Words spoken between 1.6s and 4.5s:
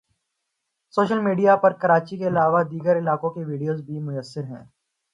پر کراچی کے علاوہ دیگر علاقوں کے وڈیوز بھی میسر